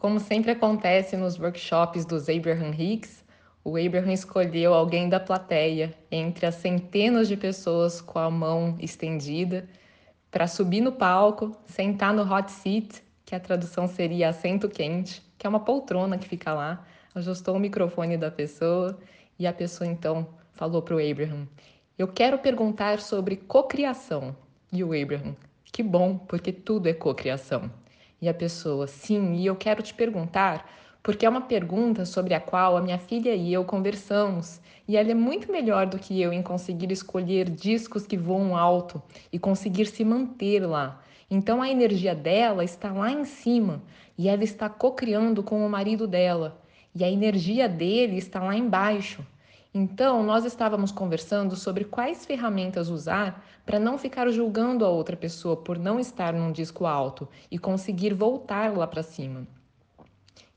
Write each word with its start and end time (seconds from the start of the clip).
Como 0.00 0.18
sempre 0.18 0.52
acontece 0.52 1.14
nos 1.14 1.38
workshops 1.38 2.06
dos 2.06 2.26
Abraham 2.30 2.70
Hicks, 2.70 3.22
o 3.62 3.76
Abraham 3.76 4.14
escolheu 4.14 4.72
alguém 4.72 5.10
da 5.10 5.20
plateia, 5.20 5.94
entre 6.10 6.46
as 6.46 6.54
centenas 6.54 7.28
de 7.28 7.36
pessoas 7.36 8.00
com 8.00 8.18
a 8.18 8.30
mão 8.30 8.78
estendida, 8.80 9.68
para 10.30 10.46
subir 10.46 10.80
no 10.80 10.90
palco, 10.90 11.54
sentar 11.66 12.14
no 12.14 12.22
hot 12.22 12.50
seat, 12.50 13.04
que 13.26 13.34
a 13.34 13.40
tradução 13.40 13.86
seria 13.86 14.30
assento 14.30 14.70
quente, 14.70 15.22
que 15.36 15.46
é 15.46 15.50
uma 15.50 15.60
poltrona 15.60 16.16
que 16.16 16.26
fica 16.26 16.54
lá, 16.54 16.82
ajustou 17.14 17.56
o 17.56 17.60
microfone 17.60 18.16
da 18.16 18.30
pessoa 18.30 18.98
e 19.38 19.46
a 19.46 19.52
pessoa 19.52 19.86
então 19.86 20.26
falou 20.54 20.80
para 20.80 20.96
o 20.96 21.10
Abraham: 21.10 21.46
Eu 21.98 22.08
quero 22.08 22.38
perguntar 22.38 23.00
sobre 23.00 23.36
cocriação. 23.36 24.34
E 24.72 24.82
o 24.82 24.98
Abraham: 24.98 25.36
Que 25.62 25.82
bom, 25.82 26.16
porque 26.16 26.52
tudo 26.52 26.88
é 26.88 26.94
cocriação. 26.94 27.70
E 28.20 28.28
a 28.28 28.34
pessoa: 28.34 28.86
Sim, 28.86 29.34
e 29.34 29.46
eu 29.46 29.56
quero 29.56 29.82
te 29.82 29.94
perguntar 29.94 30.66
porque 31.02 31.24
é 31.24 31.28
uma 31.28 31.40
pergunta 31.40 32.04
sobre 32.04 32.34
a 32.34 32.40
qual 32.40 32.76
a 32.76 32.82
minha 32.82 32.98
filha 32.98 33.34
e 33.34 33.52
eu 33.52 33.64
conversamos, 33.64 34.60
e 34.86 34.96
ela 34.96 35.10
é 35.10 35.14
muito 35.14 35.50
melhor 35.50 35.86
do 35.86 35.98
que 35.98 36.20
eu 36.20 36.32
em 36.32 36.42
conseguir 36.42 36.92
escolher 36.92 37.48
discos 37.48 38.06
que 38.06 38.16
voam 38.16 38.56
alto 38.56 39.02
e 39.32 39.38
conseguir 39.38 39.86
se 39.86 40.04
manter 40.04 40.60
lá. 40.66 41.02
Então 41.30 41.62
a 41.62 41.70
energia 41.70 42.14
dela 42.14 42.64
está 42.64 42.92
lá 42.92 43.10
em 43.10 43.24
cima 43.24 43.82
e 44.18 44.28
ela 44.28 44.44
está 44.44 44.68
cocriando 44.68 45.42
com 45.42 45.64
o 45.64 45.70
marido 45.70 46.06
dela, 46.06 46.60
e 46.94 47.02
a 47.02 47.10
energia 47.10 47.68
dele 47.68 48.18
está 48.18 48.42
lá 48.42 48.54
embaixo. 48.54 49.24
Então, 49.72 50.22
nós 50.22 50.44
estávamos 50.44 50.90
conversando 50.90 51.54
sobre 51.54 51.84
quais 51.84 52.26
ferramentas 52.26 52.88
usar 52.88 53.44
para 53.64 53.78
não 53.78 53.96
ficar 53.96 54.28
julgando 54.30 54.84
a 54.84 54.88
outra 54.88 55.16
pessoa 55.16 55.56
por 55.56 55.78
não 55.78 56.00
estar 56.00 56.32
num 56.32 56.50
disco 56.50 56.86
alto 56.86 57.28
e 57.50 57.58
conseguir 57.58 58.12
voltar 58.12 58.76
lá 58.76 58.86
para 58.86 59.02
cima 59.02 59.46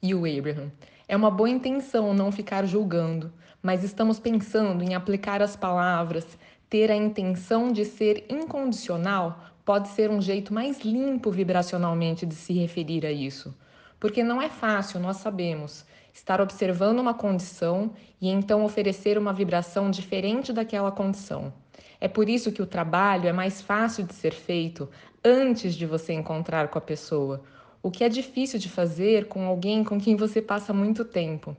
e 0.04 0.14
o 0.14 0.26
Abraham. 0.26 0.70
É 1.08 1.16
uma 1.16 1.32
boa 1.32 1.50
intenção 1.50 2.14
não 2.14 2.30
ficar 2.30 2.66
julgando, 2.66 3.32
mas 3.62 3.86
estamos 3.86 4.20
pensando 4.20 4.84
em 4.84 4.94
aplicar 4.94 5.42
as 5.42 5.56
palavras, 5.56 6.38
ter 6.70 6.92
a 6.92 6.96
intenção 6.96 7.72
de 7.72 7.86
ser 7.86 8.26
incondicional 8.30 9.40
pode 9.64 9.88
ser 9.90 10.12
um 10.12 10.22
jeito 10.22 10.54
mais 10.54 10.82
limpo 10.82 11.32
vibracionalmente 11.32 12.26
de 12.26 12.36
se 12.36 12.52
referir 12.52 13.06
a 13.06 13.12
isso. 13.12 13.56
Porque 13.98 14.22
não 14.22 14.42
é 14.42 14.50
fácil, 14.50 15.00
nós 15.00 15.18
sabemos, 15.18 15.86
estar 16.14 16.40
observando 16.40 17.00
uma 17.00 17.14
condição 17.14 17.92
e 18.22 18.30
então 18.30 18.64
oferecer 18.64 19.18
uma 19.18 19.34
vibração 19.34 19.90
diferente 19.90 20.54
daquela 20.54 20.92
condição. 20.92 21.52
É 22.00 22.08
por 22.08 22.30
isso 22.30 22.52
que 22.52 22.62
o 22.62 22.68
trabalho 22.68 23.28
é 23.28 23.34
mais 23.34 23.62
fácil 23.62 24.04
de 24.06 24.14
ser 24.14 24.34
feito 24.34 24.90
antes 25.24 25.74
de 25.74 25.86
você 25.86 26.14
encontrar 26.14 26.68
com 26.68 26.78
a 26.78 26.82
pessoa, 26.82 27.42
o 27.82 27.90
que 27.90 28.04
é 28.04 28.10
difícil 28.10 28.60
de 28.60 28.70
fazer 28.70 29.28
com 29.28 29.46
alguém 29.46 29.84
com 29.84 30.00
quem 30.00 30.16
você 30.16 30.42
passa 30.42 30.74
muito 30.74 31.04
tempo. 31.04 31.56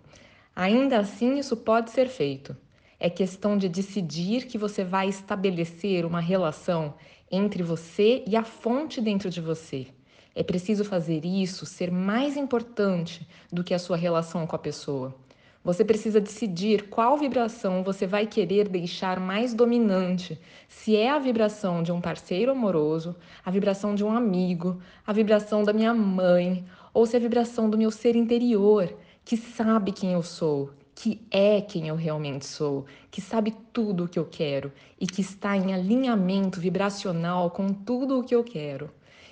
Ainda 0.55 0.99
assim, 0.99 1.39
isso 1.39 1.57
pode 1.57 1.91
ser 1.91 2.09
feito. 2.09 2.57
É 3.01 3.11
questão 3.11 3.59
de 3.59 3.69
decidir 3.69 4.47
que 4.47 4.57
você 4.57 4.85
vai 4.85 5.09
estabelecer 5.09 6.07
uma 6.07 6.21
relação 6.21 6.95
entre 7.31 7.63
você 7.63 8.23
e 8.27 8.37
a 8.37 8.45
fonte 8.45 9.01
dentro 9.01 9.29
de 9.29 9.41
você. 9.41 9.89
É 10.35 10.43
preciso 10.43 10.85
fazer 10.85 11.25
isso 11.25 11.65
ser 11.65 11.91
mais 11.91 12.37
importante 12.37 13.27
do 13.53 13.63
que 13.63 13.73
a 13.73 13.79
sua 13.79 13.97
relação 13.97 14.47
com 14.47 14.57
a 14.57 14.59
pessoa. 14.59 15.15
Você 15.63 15.83
precisa 15.83 16.21
decidir 16.21 16.89
qual 16.89 17.17
vibração 17.17 17.83
você 17.83 18.07
vai 18.07 18.27
querer 18.27 18.69
deixar 18.69 19.19
mais 19.19 19.55
dominante. 19.55 20.39
Se 20.69 20.95
é 20.95 21.09
a 21.09 21.19
vibração 21.19 21.83
de 21.83 21.91
um 21.91 22.03
parceiro 22.03 22.53
amoroso, 22.53 23.17
a 23.43 23.51
vibração 23.51 23.95
de 23.95 24.05
um 24.05 24.13
amigo, 24.13 24.83
a 25.07 25.13
vibração 25.13 25.63
da 25.63 25.73
minha 25.73 25.95
mãe, 25.95 26.67
ou 26.93 27.07
se 27.07 27.17
é 27.17 27.19
a 27.19 27.23
vibração 27.23 27.71
do 27.71 27.79
meu 27.79 27.91
ser 27.91 28.15
interior, 28.15 28.95
que 29.25 29.39
sabe 29.39 29.91
quem 29.91 30.13
eu 30.13 30.23
sou, 30.23 30.71
que 30.95 31.21
é 31.31 31.61
quem 31.61 31.89
eu 31.89 31.97
realmente 31.97 32.47
sou, 32.47 32.87
que 33.11 33.21
sabe 33.21 33.55
tudo 33.73 34.05
o 34.05 34.09
que 34.09 34.19
eu 34.19 34.25
quero 34.25 34.73
e 35.01 35.07
que 35.07 35.21
está 35.21 35.57
em 35.57 35.75
alinhamento 35.75 36.61
vibracional 36.61 37.51
com 37.51 37.73
tudo 37.73 38.19
o 38.19 38.25
que 38.25 38.35
eu 38.35 38.45
quero. 38.45 38.91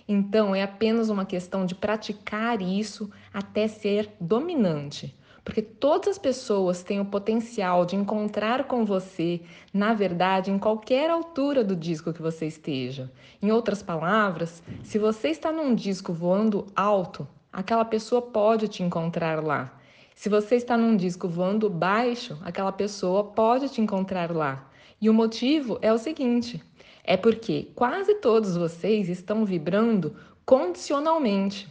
Então, 0.08 0.54
é 0.54 0.62
apenas 0.62 1.08
uma 1.08 1.24
questão 1.24 1.64
de 1.64 1.74
praticar 1.74 2.60
isso 2.60 3.10
até 3.32 3.68
ser 3.68 4.10
dominante. 4.20 5.16
Porque 5.44 5.62
todas 5.62 6.08
as 6.08 6.18
pessoas 6.18 6.82
têm 6.82 7.00
o 7.00 7.04
potencial 7.04 7.84
de 7.84 7.96
encontrar 7.96 8.64
com 8.64 8.84
você, 8.84 9.40
na 9.72 9.92
verdade, 9.92 10.50
em 10.50 10.58
qualquer 10.58 11.10
altura 11.10 11.64
do 11.64 11.74
disco 11.74 12.12
que 12.12 12.22
você 12.22 12.46
esteja. 12.46 13.10
Em 13.40 13.50
outras 13.50 13.82
palavras, 13.82 14.62
se 14.84 14.98
você 14.98 15.28
está 15.28 15.50
num 15.50 15.74
disco 15.74 16.12
voando 16.12 16.66
alto, 16.76 17.26
aquela 17.52 17.84
pessoa 17.84 18.22
pode 18.22 18.68
te 18.68 18.84
encontrar 18.84 19.42
lá. 19.42 19.81
Se 20.14 20.28
você 20.28 20.56
está 20.56 20.76
num 20.76 20.96
disco 20.96 21.28
voando 21.28 21.68
baixo, 21.68 22.38
aquela 22.42 22.72
pessoa 22.72 23.24
pode 23.24 23.68
te 23.68 23.80
encontrar 23.80 24.30
lá. 24.30 24.68
E 25.00 25.10
o 25.10 25.14
motivo 25.14 25.78
é 25.82 25.92
o 25.92 25.98
seguinte: 25.98 26.62
é 27.04 27.16
porque 27.16 27.70
quase 27.74 28.14
todos 28.16 28.56
vocês 28.56 29.08
estão 29.08 29.44
vibrando 29.44 30.14
condicionalmente. 30.46 31.68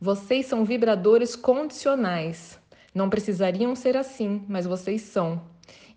Vocês 0.00 0.46
são 0.46 0.64
vibradores 0.64 1.34
condicionais. 1.34 2.60
Não 2.94 3.10
precisariam 3.10 3.74
ser 3.74 3.96
assim, 3.96 4.44
mas 4.48 4.66
vocês 4.66 5.02
são. 5.02 5.42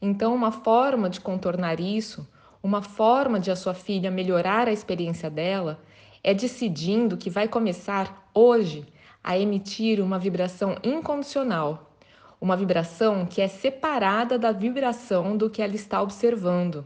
Então, 0.01 0.33
uma 0.33 0.51
forma 0.51 1.07
de 1.09 1.21
contornar 1.21 1.79
isso, 1.79 2.27
uma 2.63 2.81
forma 2.81 3.39
de 3.39 3.51
a 3.51 3.55
sua 3.55 3.75
filha 3.75 4.09
melhorar 4.09 4.67
a 4.67 4.71
experiência 4.71 5.29
dela, 5.29 5.79
é 6.23 6.33
decidindo 6.33 7.17
que 7.17 7.29
vai 7.29 7.47
começar 7.47 8.27
hoje 8.33 8.85
a 9.23 9.37
emitir 9.37 9.99
uma 9.99 10.17
vibração 10.17 10.75
incondicional, 10.83 11.95
uma 12.39 12.57
vibração 12.57 13.25
que 13.25 13.41
é 13.41 13.47
separada 13.47 14.37
da 14.37 14.51
vibração 14.51 15.37
do 15.37 15.49
que 15.49 15.61
ela 15.61 15.75
está 15.75 16.01
observando. 16.01 16.85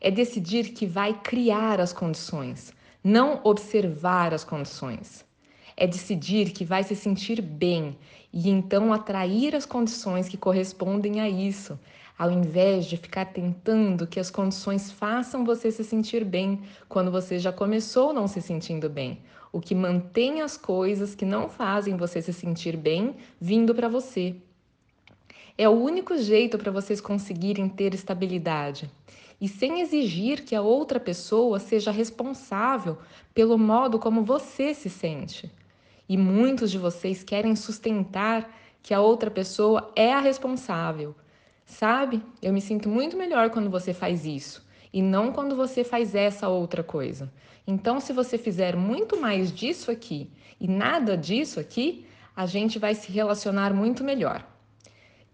É 0.00 0.10
decidir 0.10 0.70
que 0.70 0.86
vai 0.86 1.14
criar 1.14 1.80
as 1.80 1.92
condições, 1.92 2.72
não 3.02 3.40
observar 3.44 4.34
as 4.34 4.44
condições 4.44 5.26
é 5.76 5.86
decidir 5.86 6.52
que 6.52 6.64
vai 6.64 6.82
se 6.82 6.96
sentir 6.96 7.42
bem 7.42 7.96
e 8.32 8.48
então 8.48 8.92
atrair 8.92 9.54
as 9.54 9.66
condições 9.66 10.28
que 10.28 10.36
correspondem 10.36 11.20
a 11.20 11.28
isso, 11.28 11.78
ao 12.18 12.30
invés 12.30 12.86
de 12.86 12.96
ficar 12.96 13.26
tentando 13.26 14.06
que 14.06 14.18
as 14.18 14.30
condições 14.30 14.90
façam 14.90 15.44
você 15.44 15.70
se 15.70 15.84
sentir 15.84 16.24
bem 16.24 16.62
quando 16.88 17.10
você 17.10 17.38
já 17.38 17.52
começou 17.52 18.12
não 18.14 18.26
se 18.26 18.40
sentindo 18.40 18.88
bem. 18.88 19.20
O 19.56 19.60
que 19.62 19.74
mantém 19.74 20.42
as 20.42 20.54
coisas 20.54 21.14
que 21.14 21.24
não 21.24 21.48
fazem 21.48 21.96
você 21.96 22.20
se 22.20 22.30
sentir 22.30 22.76
bem 22.76 23.16
vindo 23.40 23.74
para 23.74 23.88
você. 23.88 24.36
É 25.56 25.66
o 25.66 25.72
único 25.72 26.14
jeito 26.18 26.58
para 26.58 26.70
vocês 26.70 27.00
conseguirem 27.00 27.66
ter 27.66 27.94
estabilidade 27.94 28.90
e 29.40 29.48
sem 29.48 29.80
exigir 29.80 30.44
que 30.44 30.54
a 30.54 30.60
outra 30.60 31.00
pessoa 31.00 31.58
seja 31.58 31.90
responsável 31.90 32.98
pelo 33.32 33.56
modo 33.56 33.98
como 33.98 34.22
você 34.22 34.74
se 34.74 34.90
sente. 34.90 35.50
E 36.06 36.18
muitos 36.18 36.70
de 36.70 36.76
vocês 36.76 37.24
querem 37.24 37.56
sustentar 37.56 38.54
que 38.82 38.92
a 38.92 39.00
outra 39.00 39.30
pessoa 39.30 39.90
é 39.96 40.12
a 40.12 40.20
responsável. 40.20 41.14
Sabe? 41.64 42.22
Eu 42.42 42.52
me 42.52 42.60
sinto 42.60 42.90
muito 42.90 43.16
melhor 43.16 43.48
quando 43.48 43.70
você 43.70 43.94
faz 43.94 44.26
isso 44.26 44.65
e 44.96 45.02
não 45.02 45.30
quando 45.30 45.54
você 45.54 45.84
faz 45.84 46.14
essa 46.14 46.48
outra 46.48 46.82
coisa. 46.82 47.30
Então, 47.66 48.00
se 48.00 48.14
você 48.14 48.38
fizer 48.38 48.74
muito 48.74 49.20
mais 49.20 49.52
disso 49.52 49.90
aqui 49.90 50.30
e 50.58 50.66
nada 50.66 51.18
disso 51.18 51.60
aqui, 51.60 52.06
a 52.34 52.46
gente 52.46 52.78
vai 52.78 52.94
se 52.94 53.12
relacionar 53.12 53.74
muito 53.74 54.02
melhor. 54.02 54.42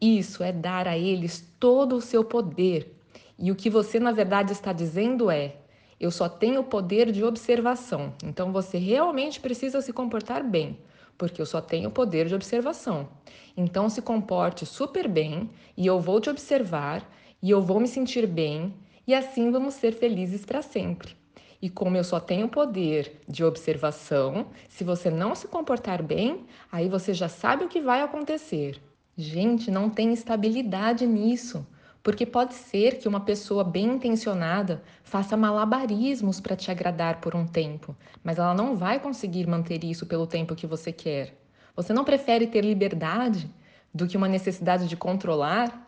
Isso 0.01 0.43
é 0.43 0.51
dar 0.51 0.89
a 0.89 0.99
eles 0.99 1.49
todo 1.61 1.95
o 1.95 2.01
seu 2.01 2.25
poder. 2.25 2.99
E 3.39 3.53
o 3.53 3.55
que 3.55 3.71
você, 3.71 4.01
na 4.01 4.11
verdade, 4.11 4.51
está 4.51 4.73
dizendo 4.73 5.31
é: 5.31 5.55
eu 6.01 6.11
só 6.11 6.29
tenho 6.29 6.65
poder 6.65 7.13
de 7.13 7.23
observação. 7.23 8.15
Então 8.25 8.51
você 8.53 8.79
realmente 8.79 9.39
precisa 9.39 9.81
se 9.81 9.93
comportar 9.93 10.43
bem, 10.43 10.77
porque 11.17 11.41
eu 11.41 11.47
só 11.47 11.61
tenho 11.61 11.89
poder 11.89 12.27
de 12.27 12.35
observação. 12.35 13.09
Então 13.57 13.89
se 13.89 14.03
comporte 14.03 14.67
super 14.67 15.07
bem 15.07 15.49
e 15.77 15.87
eu 15.87 16.01
vou 16.01 16.21
te 16.21 16.29
observar 16.29 17.09
e 17.41 17.49
eu 17.49 17.63
vou 17.63 17.79
me 17.79 17.87
sentir 17.87 18.27
bem 18.27 18.75
e 19.07 19.15
assim 19.15 19.51
vamos 19.51 19.75
ser 19.75 19.93
felizes 19.93 20.45
para 20.45 20.63
sempre. 20.63 21.17
E 21.61 21.71
como 21.71 21.97
eu 21.97 22.03
só 22.03 22.19
tenho 22.19 22.49
poder 22.49 23.21
de 23.29 23.45
observação, 23.45 24.47
se 24.69 24.83
você 24.83 25.11
não 25.11 25.35
se 25.35 25.47
comportar 25.47 26.03
bem, 26.03 26.45
aí 26.71 26.89
você 26.89 27.15
já 27.15 27.29
sabe 27.29 27.65
o 27.65 27.69
que 27.69 27.81
vai 27.81 28.03
acontecer. 28.03 28.83
Gente, 29.17 29.71
não 29.71 29.89
tem 29.89 30.13
estabilidade 30.13 31.07
nisso. 31.07 31.65
Porque 32.03 32.27
pode 32.27 32.55
ser 32.55 32.99
que 32.99 33.07
uma 33.07 33.21
pessoa 33.21 33.63
bem 33.63 33.85
intencionada 33.85 34.83
faça 35.05 35.37
malabarismos 35.37 36.41
para 36.41 36.57
te 36.57 36.69
agradar 36.69 37.21
por 37.21 37.37
um 37.37 37.47
tempo, 37.47 37.97
mas 38.25 38.39
ela 38.39 38.55
não 38.55 38.75
vai 38.75 38.99
conseguir 38.99 39.47
manter 39.47 39.85
isso 39.85 40.05
pelo 40.05 40.27
tempo 40.27 40.57
que 40.57 40.67
você 40.67 40.91
quer. 40.91 41.39
Você 41.77 41.93
não 41.93 42.05
prefere 42.05 42.49
ter 42.49 42.65
liberdade 42.65 43.49
do 43.95 44.09
que 44.09 44.17
uma 44.17 44.27
necessidade 44.27 44.89
de 44.89 44.97
controlar? 44.97 45.82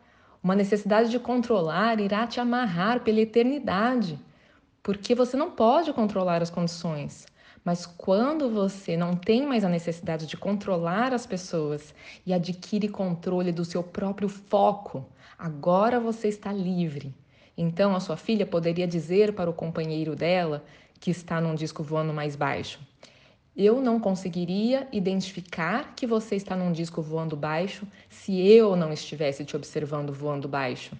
Uma 0.44 0.54
necessidade 0.54 1.08
de 1.08 1.18
controlar 1.18 1.98
irá 1.98 2.26
te 2.26 2.38
amarrar 2.38 3.00
pela 3.00 3.18
eternidade, 3.18 4.18
porque 4.82 5.14
você 5.14 5.38
não 5.38 5.50
pode 5.50 5.90
controlar 5.94 6.42
as 6.42 6.50
condições. 6.50 7.26
Mas 7.64 7.86
quando 7.86 8.50
você 8.50 8.94
não 8.94 9.16
tem 9.16 9.46
mais 9.46 9.64
a 9.64 9.70
necessidade 9.70 10.26
de 10.26 10.36
controlar 10.36 11.14
as 11.14 11.24
pessoas 11.24 11.94
e 12.26 12.34
adquire 12.34 12.90
controle 12.90 13.52
do 13.52 13.64
seu 13.64 13.82
próprio 13.82 14.28
foco, 14.28 15.06
agora 15.38 15.98
você 15.98 16.28
está 16.28 16.52
livre. 16.52 17.14
Então 17.56 17.96
a 17.96 18.00
sua 18.00 18.18
filha 18.18 18.44
poderia 18.44 18.86
dizer 18.86 19.32
para 19.32 19.48
o 19.48 19.54
companheiro 19.54 20.14
dela 20.14 20.62
que 21.00 21.10
está 21.10 21.40
num 21.40 21.54
disco 21.54 21.82
voando 21.82 22.12
mais 22.12 22.36
baixo: 22.36 22.80
Eu 23.56 23.80
não 23.80 24.00
conseguiria 24.00 24.88
identificar 24.90 25.94
que 25.94 26.06
você 26.06 26.34
está 26.34 26.56
num 26.56 26.72
disco 26.72 27.00
voando 27.00 27.36
baixo 27.36 27.86
se 28.08 28.40
eu 28.40 28.74
não 28.74 28.92
estivesse 28.92 29.44
te 29.44 29.54
observando 29.54 30.12
voando 30.12 30.48
baixo. 30.48 30.96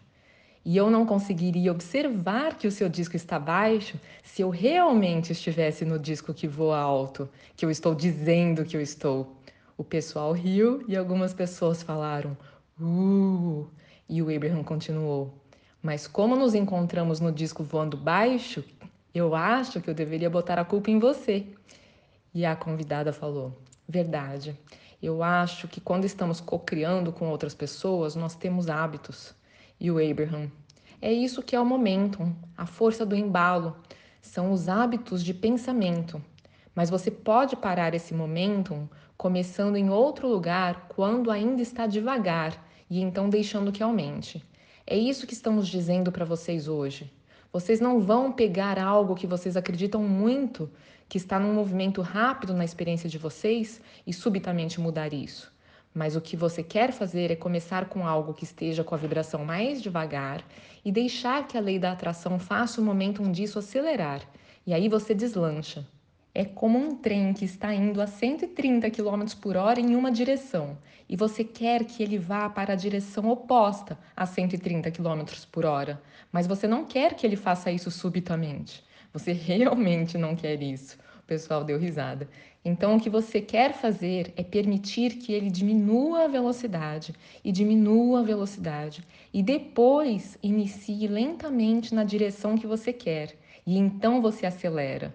E 0.65 0.77
eu 0.77 0.91
não 0.91 1.05
conseguiria 1.05 1.73
observar 1.73 2.56
que 2.56 2.67
o 2.67 2.71
seu 2.71 2.89
disco 2.89 3.17
está 3.17 3.39
baixo 3.39 4.01
se 4.23 4.41
eu 4.41 4.51
realmente 4.51 5.33
estivesse 5.33 5.85
no 5.85 5.99
disco 5.99 6.33
que 6.33 6.47
voa 6.47 6.79
alto, 6.79 7.29
que 7.56 7.67
eu 7.67 7.71
estou 7.71 7.95
dizendo 7.95 8.65
que 8.65 8.77
eu 8.77 8.81
estou. 8.81 9.37
O 9.77 9.83
pessoal 9.83 10.33
riu 10.33 10.85
e 10.87 10.97
algumas 10.97 11.35
pessoas 11.35 11.83
falaram, 11.83 12.37
uh, 12.81 13.67
e 14.09 14.23
o 14.23 14.35
Abraham 14.35 14.62
continuou. 14.62 15.35
Mas 15.83 16.06
como 16.06 16.37
nos 16.37 16.55
encontramos 16.55 17.21
no 17.21 17.33
disco 17.33 17.62
voando 17.62 17.97
baixo, 17.97 18.65
eu 19.12 19.35
acho 19.35 19.81
que 19.81 19.91
eu 19.91 19.95
deveria 19.95 20.31
botar 20.31 20.59
a 20.59 20.65
culpa 20.65 20.91
em 20.91 20.99
você. 20.99 21.45
E 22.35 22.45
a 22.45 22.57
convidada 22.57 23.13
falou: 23.13 23.57
Verdade. 23.89 24.59
Eu 25.01 25.23
acho 25.23 25.69
que 25.69 25.81
quando 25.81 26.05
estamos 26.05 26.41
co-criando 26.41 27.13
com 27.13 27.29
outras 27.29 27.55
pessoas, 27.55 28.17
nós 28.17 28.35
temos 28.35 28.69
hábitos 28.69 29.35
e 29.79 29.91
o 29.91 29.99
Abraham. 29.99 30.51
É 31.01 31.13
isso 31.13 31.43
que 31.43 31.55
é 31.55 31.61
o 31.61 31.67
momentum, 31.67 32.35
a 32.57 32.65
força 32.65 33.05
do 33.05 33.15
embalo, 33.15 33.77
são 34.23 34.51
os 34.51 34.69
hábitos 34.69 35.23
de 35.23 35.35
pensamento. 35.35 36.23
Mas 36.75 36.89
você 36.89 37.11
pode 37.11 37.55
parar 37.55 37.95
esse 37.95 38.15
momentum 38.15 38.89
começando 39.17 39.77
em 39.77 39.91
outro 39.91 40.27
lugar 40.27 40.89
quando 40.89 41.31
ainda 41.31 41.61
está 41.61 41.87
devagar 41.87 42.67
e 42.89 43.01
então 43.01 43.29
deixando 43.29 43.71
que 43.71 43.83
aumente. 43.83 44.43
É 44.87 44.97
isso 44.97 45.27
que 45.27 45.35
estamos 45.35 45.69
dizendo 45.69 46.11
para 46.11 46.25
vocês 46.25 46.67
hoje. 46.67 47.13
Vocês 47.55 47.79
não 47.79 48.01
vão 48.01 48.33
pegar 48.33 48.81
algo 48.81 49.15
que 49.15 49.29
vocês 49.29 49.56
acreditam 49.56 50.03
muito, 50.03 50.69
que 51.09 51.17
está 51.17 51.39
num 51.39 51.55
movimento 51.55 52.03
rápido 52.03 52.53
na 52.53 52.65
experiência 52.65 53.09
de 53.09 53.17
vocês 53.17 53.81
e 54.05 54.12
subitamente 54.12 54.81
mudar 54.81 55.15
isso. 55.15 55.55
Mas 55.95 56.17
o 56.17 56.21
que 56.21 56.37
você 56.37 56.65
quer 56.65 56.91
fazer 56.91 57.31
é 57.31 57.37
começar 57.37 57.89
com 57.89 58.05
algo 58.05 58.35
que 58.35 58.43
esteja 58.43 58.83
com 58.83 58.93
a 58.93 58.99
vibração 58.99 59.45
mais 59.45 59.81
devagar 59.81 60.45
e 60.85 60.91
deixar 60.91 61.47
que 61.47 61.56
a 61.56 61.61
lei 61.61 61.79
da 61.79 61.93
atração 61.93 62.41
faça 62.41 62.81
o 62.81 62.85
momentum 62.85 63.31
disso 63.31 63.61
acelerar. 63.61 64.23
E 64.67 64.75
aí 64.75 64.89
você 64.89 65.15
deslancha. 65.15 65.87
É 66.37 66.45
como 66.45 66.77
um 66.77 66.97
trem 66.97 67.33
que 67.33 67.45
está 67.45 67.73
indo 67.73 68.03
a 68.03 68.09
130 68.09 68.91
km 68.91 69.25
por 69.41 69.57
hora 69.57 69.79
em 69.79 69.95
uma 69.95 70.11
direção 70.11 70.77
e 71.09 71.15
você 71.17 71.45
quer 71.45 71.85
que 71.85 72.03
ele 72.03 72.19
vá 72.19 72.51
para 72.51 72.73
a 72.73 72.77
direção 72.77 73.29
oposta 73.31 73.97
a 74.17 74.27
130 74.27 74.91
km 74.91 75.23
por 75.53 75.65
hora, 75.65 76.03
mas 76.33 76.49
você 76.49 76.67
não 76.67 76.85
quer 76.85 77.15
que 77.15 77.25
ele 77.25 77.37
faça 77.37 77.71
isso 77.71 77.89
subitamente. 77.89 78.83
Você 79.13 79.31
realmente 79.33 80.19
não 80.19 80.35
quer 80.35 80.61
isso. 80.61 80.99
O 81.21 81.27
pessoal 81.27 81.63
deu 81.63 81.79
risada. 81.79 82.29
Então, 82.65 82.97
o 82.97 83.01
que 83.01 83.09
você 83.09 83.41
quer 83.41 83.73
fazer 83.73 84.33
é 84.37 84.43
permitir 84.43 85.17
que 85.17 85.33
ele 85.33 85.51
diminua 85.51 86.25
a 86.25 86.29
velocidade 86.29 87.15
e 87.45 87.53
diminua 87.53 88.21
a 88.21 88.23
velocidade 88.25 89.05
e 89.33 89.43
depois 89.43 90.37
inicie 90.43 91.07
lentamente 91.07 91.95
na 91.95 92.03
direção 92.03 92.59
que 92.59 92.67
você 92.67 92.93
quer 92.93 93.37
e 93.65 93.79
então 93.79 94.21
você 94.21 94.47
acelera. 94.47 95.15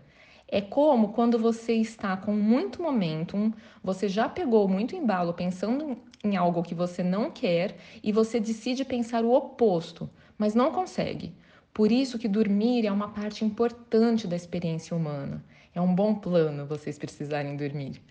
É 0.52 0.60
como 0.60 1.10
quando 1.10 1.38
você 1.38 1.74
está 1.74 2.18
com 2.18 2.34
muito 2.34 2.82
momentum, 2.82 3.54
você 3.84 4.08
já 4.08 4.28
pegou 4.28 4.68
muito 4.68 4.96
embalo 4.96 5.32
pensando 5.32 5.96
em 6.24 6.36
algo 6.36 6.64
que 6.64 6.74
você 6.74 7.04
não 7.04 7.30
quer 7.30 7.78
e 8.02 8.12
você 8.12 8.40
decide 8.40 8.84
pensar 8.84 9.24
o 9.24 9.32
oposto, 9.32 10.10
mas 10.40 10.56
não 10.56 10.72
consegue. 10.72 11.36
Por 11.72 11.92
isso 11.92 12.18
que 12.18 12.28
dormir 12.28 12.88
é 12.88 12.92
uma 12.92 13.10
parte 13.10 13.46
importante 13.46 14.28
da 14.28 14.36
experiência 14.36 14.98
humana. 14.98 15.46
É 15.74 15.80
um 15.80 15.94
bom 15.94 16.16
plano 16.16 16.66
vocês 16.66 16.98
precisarem 16.98 17.56
dormir. 17.56 18.02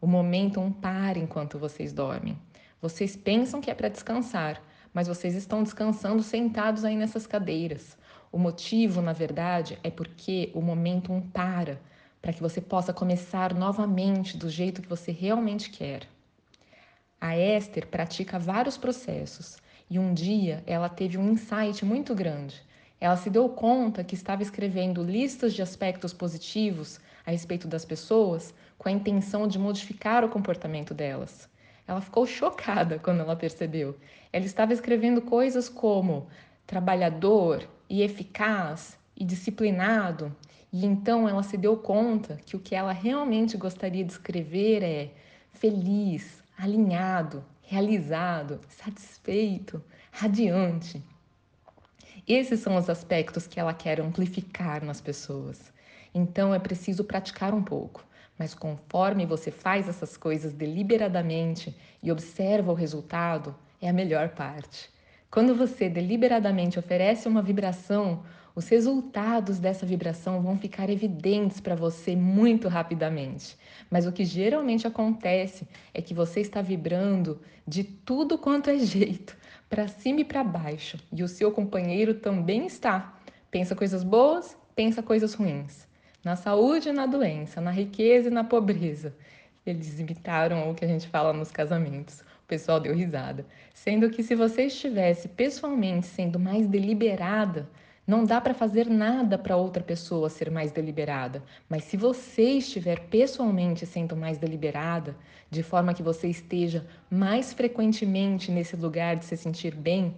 O 0.00 0.06
momentum 0.06 0.70
para 0.70 1.18
enquanto 1.18 1.58
vocês 1.58 1.92
dormem. 1.92 2.38
Vocês 2.80 3.16
pensam 3.16 3.60
que 3.60 3.72
é 3.72 3.74
para 3.74 3.88
descansar, 3.88 4.62
mas 4.94 5.08
vocês 5.08 5.34
estão 5.34 5.64
descansando 5.64 6.22
sentados 6.22 6.84
aí 6.84 6.96
nessas 6.96 7.26
cadeiras. 7.26 7.97
O 8.30 8.38
motivo, 8.38 9.00
na 9.00 9.12
verdade, 9.12 9.78
é 9.82 9.90
porque 9.90 10.50
o 10.54 10.60
momentum 10.60 11.20
para, 11.20 11.80
para 12.20 12.32
que 12.32 12.42
você 12.42 12.60
possa 12.60 12.92
começar 12.92 13.54
novamente 13.54 14.36
do 14.36 14.50
jeito 14.50 14.82
que 14.82 14.88
você 14.88 15.10
realmente 15.12 15.70
quer. 15.70 16.06
A 17.20 17.36
Esther 17.36 17.86
pratica 17.86 18.38
vários 18.38 18.76
processos 18.76 19.56
e 19.90 19.98
um 19.98 20.12
dia 20.12 20.62
ela 20.66 20.88
teve 20.88 21.16
um 21.16 21.32
insight 21.32 21.84
muito 21.84 22.14
grande. 22.14 22.62
Ela 23.00 23.16
se 23.16 23.30
deu 23.30 23.48
conta 23.48 24.04
que 24.04 24.14
estava 24.14 24.42
escrevendo 24.42 25.02
listas 25.02 25.54
de 25.54 25.62
aspectos 25.62 26.12
positivos 26.12 27.00
a 27.24 27.30
respeito 27.30 27.66
das 27.66 27.84
pessoas 27.84 28.52
com 28.76 28.88
a 28.88 28.92
intenção 28.92 29.48
de 29.48 29.58
modificar 29.58 30.24
o 30.24 30.28
comportamento 30.28 30.92
delas. 30.92 31.48
Ela 31.86 32.00
ficou 32.00 32.26
chocada 32.26 32.98
quando 32.98 33.20
ela 33.20 33.34
percebeu. 33.34 33.96
Ela 34.32 34.44
estava 34.44 34.72
escrevendo 34.72 35.22
coisas 35.22 35.68
como 35.68 36.26
trabalhador 36.66 37.66
e 37.88 38.02
eficaz 38.02 38.98
e 39.16 39.24
disciplinado, 39.24 40.34
e 40.72 40.84
então 40.84 41.28
ela 41.28 41.42
se 41.42 41.56
deu 41.56 41.76
conta 41.76 42.38
que 42.44 42.54
o 42.54 42.60
que 42.60 42.74
ela 42.74 42.92
realmente 42.92 43.56
gostaria 43.56 44.04
de 44.04 44.12
escrever 44.12 44.82
é 44.82 45.10
feliz, 45.52 46.42
alinhado, 46.56 47.44
realizado, 47.62 48.60
satisfeito, 48.68 49.82
radiante. 50.10 51.02
Esses 52.26 52.60
são 52.60 52.76
os 52.76 52.90
aspectos 52.90 53.46
que 53.46 53.58
ela 53.58 53.72
quer 53.72 54.00
amplificar 54.00 54.84
nas 54.84 55.00
pessoas. 55.00 55.72
Então 56.14 56.54
é 56.54 56.58
preciso 56.58 57.04
praticar 57.04 57.54
um 57.54 57.62
pouco, 57.62 58.04
mas 58.38 58.54
conforme 58.54 59.24
você 59.24 59.50
faz 59.50 59.88
essas 59.88 60.16
coisas 60.16 60.52
deliberadamente 60.52 61.74
e 62.02 62.12
observa 62.12 62.70
o 62.70 62.74
resultado, 62.74 63.54
é 63.80 63.88
a 63.88 63.92
melhor 63.92 64.30
parte. 64.30 64.90
Quando 65.30 65.54
você 65.54 65.90
deliberadamente 65.90 66.78
oferece 66.78 67.28
uma 67.28 67.42
vibração, 67.42 68.22
os 68.54 68.66
resultados 68.66 69.58
dessa 69.58 69.84
vibração 69.84 70.40
vão 70.40 70.58
ficar 70.58 70.88
evidentes 70.88 71.60
para 71.60 71.74
você 71.74 72.16
muito 72.16 72.66
rapidamente. 72.66 73.56
Mas 73.90 74.06
o 74.06 74.10
que 74.10 74.24
geralmente 74.24 74.86
acontece 74.86 75.68
é 75.92 76.00
que 76.00 76.14
você 76.14 76.40
está 76.40 76.62
vibrando 76.62 77.40
de 77.66 77.84
tudo 77.84 78.38
quanto 78.38 78.70
é 78.70 78.78
jeito 78.78 79.36
para 79.68 79.86
cima 79.86 80.20
e 80.20 80.24
para 80.24 80.42
baixo, 80.42 80.96
e 81.12 81.22
o 81.22 81.28
seu 81.28 81.52
companheiro 81.52 82.14
também 82.14 82.66
está. 82.66 83.20
Pensa 83.50 83.76
coisas 83.76 84.02
boas, 84.02 84.56
pensa 84.74 85.02
coisas 85.02 85.34
ruins. 85.34 85.86
Na 86.24 86.34
saúde 86.34 86.88
e 86.88 86.92
na 86.92 87.06
doença, 87.06 87.60
na 87.60 87.70
riqueza 87.70 88.28
e 88.28 88.32
na 88.32 88.44
pobreza. 88.44 89.14
Eles 89.70 89.98
imitaram 89.98 90.70
o 90.70 90.74
que 90.74 90.84
a 90.84 90.88
gente 90.88 91.06
fala 91.08 91.32
nos 91.32 91.50
casamentos. 91.50 92.20
O 92.20 92.46
pessoal 92.48 92.80
deu 92.80 92.94
risada. 92.94 93.44
Sendo 93.74 94.10
que 94.10 94.22
se 94.22 94.34
você 94.34 94.62
estivesse 94.64 95.28
pessoalmente 95.28 96.06
sendo 96.06 96.38
mais 96.38 96.66
deliberada, 96.66 97.68
não 98.08 98.24
dá 98.24 98.40
para 98.40 98.54
fazer 98.54 98.88
nada 98.88 99.36
para 99.36 99.54
outra 99.54 99.82
pessoa 99.82 100.30
ser 100.30 100.50
mais 100.50 100.72
deliberada, 100.72 101.42
mas 101.68 101.84
se 101.84 101.94
você 101.94 102.52
estiver 102.52 103.00
pessoalmente 103.00 103.84
sendo 103.84 104.16
mais 104.16 104.38
deliberada, 104.38 105.14
de 105.50 105.62
forma 105.62 105.92
que 105.92 106.02
você 106.02 106.26
esteja 106.26 106.86
mais 107.10 107.52
frequentemente 107.52 108.50
nesse 108.50 108.76
lugar 108.76 109.16
de 109.16 109.26
se 109.26 109.36
sentir 109.36 109.74
bem, 109.74 110.16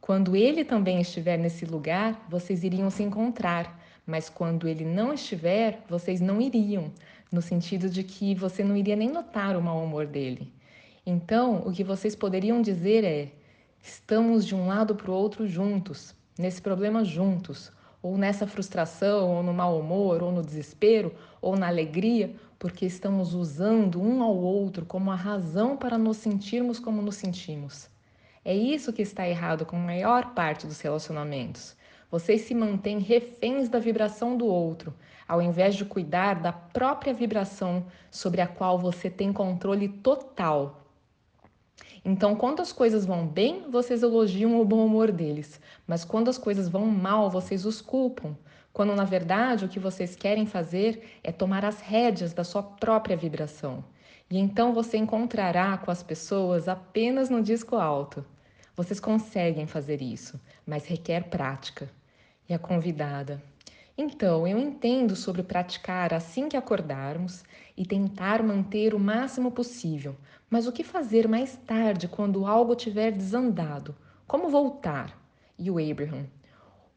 quando 0.00 0.34
ele 0.34 0.64
também 0.64 1.00
estiver 1.00 1.36
nesse 1.38 1.64
lugar, 1.64 2.26
vocês 2.28 2.64
iriam 2.64 2.90
se 2.90 3.04
encontrar, 3.04 3.77
mas 4.08 4.30
quando 4.30 4.66
ele 4.66 4.86
não 4.86 5.12
estiver, 5.12 5.84
vocês 5.86 6.18
não 6.18 6.40
iriam, 6.40 6.90
no 7.30 7.42
sentido 7.42 7.90
de 7.90 8.02
que 8.02 8.34
você 8.34 8.64
não 8.64 8.74
iria 8.74 8.96
nem 8.96 9.10
notar 9.10 9.54
o 9.54 9.60
mau 9.60 9.84
humor 9.84 10.06
dele. 10.06 10.50
Então, 11.04 11.62
o 11.66 11.70
que 11.70 11.84
vocês 11.84 12.16
poderiam 12.16 12.62
dizer 12.62 13.04
é: 13.04 13.30
estamos 13.82 14.46
de 14.46 14.54
um 14.54 14.66
lado 14.66 14.94
para 14.94 15.10
o 15.10 15.14
outro 15.14 15.46
juntos, 15.46 16.14
nesse 16.38 16.62
problema 16.62 17.04
juntos, 17.04 17.70
ou 18.02 18.16
nessa 18.16 18.46
frustração, 18.46 19.28
ou 19.36 19.42
no 19.42 19.52
mau 19.52 19.78
humor, 19.78 20.22
ou 20.22 20.32
no 20.32 20.42
desespero, 20.42 21.14
ou 21.42 21.54
na 21.54 21.68
alegria, 21.68 22.34
porque 22.58 22.86
estamos 22.86 23.34
usando 23.34 24.00
um 24.00 24.22
ao 24.22 24.34
outro 24.34 24.86
como 24.86 25.10
a 25.10 25.16
razão 25.16 25.76
para 25.76 25.98
nos 25.98 26.16
sentirmos 26.16 26.78
como 26.78 27.02
nos 27.02 27.16
sentimos. 27.16 27.90
É 28.42 28.56
isso 28.56 28.90
que 28.90 29.02
está 29.02 29.28
errado 29.28 29.66
com 29.66 29.76
a 29.76 29.80
maior 29.80 30.32
parte 30.32 30.66
dos 30.66 30.80
relacionamentos. 30.80 31.76
Vocês 32.10 32.42
se 32.42 32.54
mantêm 32.54 32.98
reféns 32.98 33.68
da 33.68 33.78
vibração 33.78 34.36
do 34.36 34.46
outro, 34.46 34.94
ao 35.26 35.42
invés 35.42 35.74
de 35.74 35.84
cuidar 35.84 36.40
da 36.40 36.52
própria 36.52 37.12
vibração 37.12 37.86
sobre 38.10 38.40
a 38.40 38.46
qual 38.46 38.78
você 38.78 39.10
tem 39.10 39.32
controle 39.32 39.88
total 39.88 40.88
então, 42.04 42.34
quando 42.34 42.60
as 42.60 42.72
coisas 42.72 43.04
vão 43.04 43.26
bem, 43.26 43.70
vocês 43.70 44.02
elogiam 44.02 44.60
o 44.60 44.64
bom 44.64 44.86
humor 44.86 45.12
deles, 45.12 45.60
mas 45.86 46.04
quando 46.04 46.28
as 46.28 46.38
coisas 46.38 46.68
vão 46.68 46.86
mal, 46.86 47.28
vocês 47.28 47.66
os 47.66 47.80
culpam, 47.80 48.36
quando 48.72 48.94
na 48.94 49.04
verdade 49.04 49.64
o 49.64 49.68
que 49.68 49.78
vocês 49.78 50.14
querem 50.14 50.46
fazer 50.46 51.18
é 51.22 51.32
tomar 51.32 51.64
as 51.64 51.80
rédeas 51.80 52.32
da 52.32 52.44
sua 52.44 52.62
própria 52.62 53.16
vibração. 53.16 53.84
E 54.30 54.38
então 54.38 54.72
você 54.72 54.96
encontrará 54.96 55.76
com 55.78 55.90
as 55.90 56.02
pessoas 56.02 56.68
apenas 56.68 57.28
no 57.28 57.42
disco 57.42 57.76
alto. 57.76 58.24
Vocês 58.76 59.00
conseguem 59.00 59.66
fazer 59.66 60.00
isso, 60.00 60.40
mas 60.66 60.86
requer 60.86 61.24
prática. 61.24 61.90
E 62.48 62.54
a 62.54 62.58
convidada. 62.58 63.42
Então, 63.96 64.46
eu 64.46 64.58
entendo 64.58 65.14
sobre 65.14 65.42
praticar 65.42 66.14
assim 66.14 66.48
que 66.48 66.56
acordarmos 66.56 67.44
e 67.76 67.84
tentar 67.84 68.42
manter 68.42 68.94
o 68.94 68.98
máximo 68.98 69.50
possível, 69.50 70.16
mas 70.48 70.66
o 70.66 70.72
que 70.72 70.82
fazer 70.82 71.28
mais 71.28 71.56
tarde 71.66 72.08
quando 72.08 72.46
algo 72.46 72.74
tiver 72.74 73.10
desandado? 73.10 73.94
Como 74.26 74.48
voltar? 74.48 75.20
E 75.58 75.70
o 75.70 75.78
Abraham. 75.78 76.26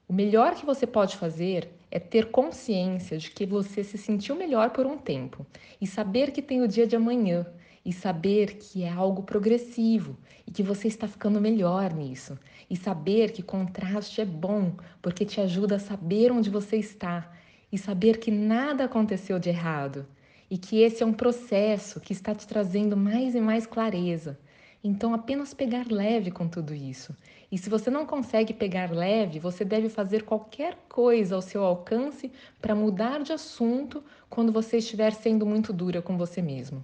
O 0.08 0.14
melhor 0.14 0.56
que 0.56 0.66
você 0.66 0.88
pode 0.88 1.18
fazer 1.18 1.70
é 1.90 2.00
ter 2.00 2.32
consciência 2.32 3.18
de 3.18 3.32
que 3.32 3.46
você 3.46 3.84
se 3.84 3.98
sentiu 3.98 4.36
melhor 4.36 4.70
por 4.70 4.86
um 4.86 4.98
tempo 4.98 5.46
e 5.82 5.88
saber 5.88 6.32
que 6.32 6.42
tem 6.42 6.62
o 6.62 6.68
dia 6.68 6.88
de 6.88 6.96
amanhã 6.96 7.46
e 7.84 7.92
saber 7.92 8.56
que 8.58 8.84
é 8.84 8.90
algo 8.90 9.24
progressivo 9.24 10.18
e 10.46 10.52
que 10.52 10.62
você 10.62 10.88
está 10.88 11.08
ficando 11.08 11.42
melhor 11.42 11.94
nisso. 11.94 12.38
E 12.70 12.76
saber 12.76 13.32
que 13.32 13.42
contraste 13.42 14.22
é 14.22 14.26
bom 14.26 14.74
porque 15.02 15.26
te 15.26 15.42
ajuda 15.42 15.76
a 15.76 15.80
saber 15.80 16.32
onde 16.32 16.50
você 16.50 16.78
está 16.78 17.32
e 17.72 17.78
saber 17.78 18.18
que 18.18 18.30
nada 18.30 18.86
aconteceu 18.86 19.40
de 19.40 19.50
errado 19.50 20.06
e 20.50 20.58
que 20.58 20.82
esse 20.82 21.02
é 21.02 21.06
um 21.06 21.14
processo 21.14 22.00
que 22.00 22.12
está 22.12 22.36
te 22.36 22.46
trazendo 22.46 22.98
mais 22.98 23.34
e 23.36 23.40
mais 23.40 23.66
clareza. 23.66 24.38
Então, 24.84 25.14
apenas 25.14 25.54
pegar 25.54 25.86
leve 25.92 26.32
com 26.32 26.48
tudo 26.48 26.74
isso. 26.74 27.16
E 27.52 27.58
se 27.58 27.70
você 27.70 27.90
não 27.90 28.06
consegue 28.06 28.52
pegar 28.54 28.92
leve, 28.92 29.40
você 29.40 29.64
deve 29.64 29.90
fazer 29.90 30.24
qualquer 30.24 30.76
coisa 30.90 31.36
ao 31.36 31.42
seu 31.42 31.64
alcance 31.64 32.32
para 32.60 32.76
mudar 32.76 33.22
de 33.22 33.32
assunto 33.32 34.04
quando 34.30 34.52
você 34.52 34.78
estiver 34.78 35.14
sendo 35.14 35.46
muito 35.46 35.72
dura 35.72 36.02
com 36.02 36.18
você 36.18 36.42
mesmo. 36.42 36.84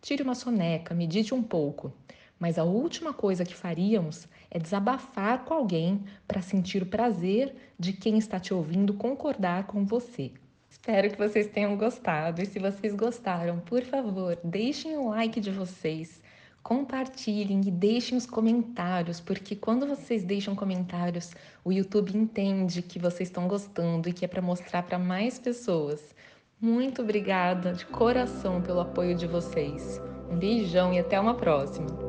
Tire 0.00 0.22
uma 0.22 0.34
soneca, 0.34 0.94
medite 0.94 1.34
um 1.34 1.42
pouco. 1.42 1.92
Mas 2.38 2.58
a 2.58 2.64
última 2.64 3.12
coisa 3.12 3.44
que 3.44 3.54
faríamos 3.54 4.28
é 4.50 4.58
desabafar 4.58 5.44
com 5.44 5.54
alguém 5.54 6.04
para 6.28 6.42
sentir 6.42 6.82
o 6.82 6.86
prazer 6.86 7.54
de 7.78 7.92
quem 7.92 8.18
está 8.18 8.38
te 8.38 8.52
ouvindo 8.52 8.94
concordar 8.94 9.66
com 9.66 9.84
você. 9.86 10.32
Espero 10.68 11.10
que 11.10 11.18
vocês 11.18 11.46
tenham 11.46 11.76
gostado 11.76 12.42
e 12.42 12.46
se 12.46 12.58
vocês 12.58 12.94
gostaram, 12.94 13.58
por 13.60 13.82
favor, 13.82 14.38
deixem 14.44 14.96
o 14.96 15.08
like 15.08 15.40
de 15.40 15.50
vocês, 15.50 16.20
compartilhem 16.62 17.60
e 17.66 17.70
deixem 17.70 18.18
os 18.18 18.26
comentários, 18.26 19.18
porque 19.18 19.56
quando 19.56 19.86
vocês 19.86 20.22
deixam 20.22 20.54
comentários, 20.54 21.32
o 21.64 21.72
YouTube 21.72 22.16
entende 22.16 22.82
que 22.82 22.98
vocês 22.98 23.28
estão 23.28 23.48
gostando 23.48 24.08
e 24.08 24.12
que 24.12 24.24
é 24.24 24.28
para 24.28 24.42
mostrar 24.42 24.82
para 24.82 24.98
mais 24.98 25.38
pessoas. 25.38 26.14
Muito 26.58 27.02
obrigada 27.02 27.74
de 27.74 27.84
coração 27.84 28.62
pelo 28.62 28.80
apoio 28.80 29.14
de 29.14 29.26
vocês. 29.26 30.00
Um 30.30 30.38
beijão 30.38 30.90
e 30.90 30.98
até 30.98 31.20
uma 31.20 31.34
próxima! 31.34 32.05